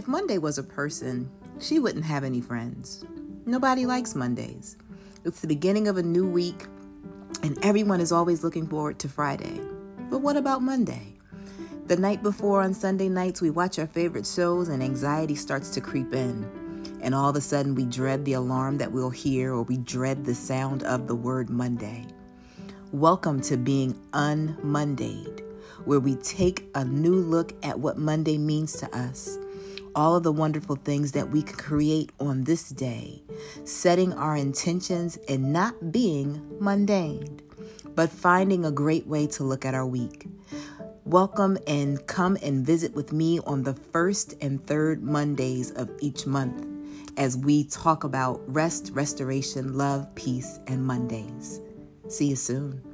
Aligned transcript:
if 0.00 0.08
Monday 0.08 0.38
was 0.38 0.56
a 0.56 0.62
person, 0.62 1.30
she 1.58 1.78
wouldn't 1.78 2.06
have 2.06 2.24
any 2.24 2.40
friends. 2.40 3.04
Nobody 3.44 3.84
likes 3.84 4.14
Mondays. 4.14 4.78
It's 5.26 5.42
the 5.42 5.46
beginning 5.46 5.88
of 5.88 5.98
a 5.98 6.02
new 6.02 6.26
week, 6.26 6.68
and 7.42 7.62
everyone 7.62 8.00
is 8.00 8.10
always 8.10 8.42
looking 8.42 8.66
forward 8.66 8.98
to 9.00 9.10
Friday. 9.10 9.60
But 10.08 10.20
what 10.20 10.38
about 10.38 10.62
Monday? 10.62 11.18
The 11.84 11.98
night 11.98 12.22
before 12.22 12.62
on 12.62 12.72
Sunday 12.72 13.10
nights, 13.10 13.42
we 13.42 13.50
watch 13.50 13.78
our 13.78 13.86
favorite 13.86 14.26
shows, 14.26 14.70
and 14.70 14.82
anxiety 14.82 15.34
starts 15.34 15.68
to 15.72 15.82
creep 15.82 16.14
in. 16.14 16.50
And 17.02 17.14
all 17.14 17.28
of 17.28 17.36
a 17.36 17.42
sudden, 17.42 17.74
we 17.74 17.84
dread 17.84 18.24
the 18.24 18.32
alarm 18.32 18.78
that 18.78 18.92
we'll 18.92 19.10
hear, 19.10 19.52
or 19.52 19.64
we 19.64 19.76
dread 19.76 20.24
the 20.24 20.34
sound 20.34 20.82
of 20.84 21.08
the 21.08 21.14
word 21.14 21.50
Monday. 21.50 22.06
Welcome 22.90 23.42
to 23.42 23.58
being 23.58 23.92
unmondayed, 24.14 25.42
where 25.84 26.00
we 26.00 26.14
take 26.14 26.70
a 26.74 26.86
new 26.86 27.16
look 27.16 27.52
at 27.62 27.78
what 27.78 27.98
Monday 27.98 28.38
means 28.38 28.72
to 28.78 28.96
us, 28.96 29.36
all 29.94 30.16
of 30.16 30.22
the 30.22 30.32
wonderful 30.32 30.76
things 30.76 31.12
that 31.12 31.30
we 31.30 31.42
can 31.42 31.56
create 31.56 32.10
on 32.20 32.44
this 32.44 32.68
day, 32.68 33.22
setting 33.64 34.12
our 34.12 34.36
intentions 34.36 35.18
and 35.28 35.52
not 35.52 35.92
being 35.92 36.40
mundane, 36.60 37.40
but 37.94 38.10
finding 38.10 38.64
a 38.64 38.70
great 38.70 39.06
way 39.06 39.26
to 39.26 39.44
look 39.44 39.64
at 39.64 39.74
our 39.74 39.86
week. 39.86 40.26
Welcome 41.04 41.58
and 41.66 42.06
come 42.06 42.36
and 42.42 42.64
visit 42.64 42.94
with 42.94 43.12
me 43.12 43.40
on 43.40 43.62
the 43.62 43.74
first 43.74 44.34
and 44.40 44.64
third 44.64 45.02
Mondays 45.02 45.70
of 45.72 45.90
each 46.00 46.26
month 46.26 46.66
as 47.16 47.36
we 47.36 47.64
talk 47.64 48.04
about 48.04 48.40
rest, 48.46 48.90
restoration, 48.94 49.76
love, 49.76 50.14
peace, 50.14 50.60
and 50.66 50.86
Mondays. 50.86 51.60
See 52.08 52.26
you 52.26 52.36
soon. 52.36 52.89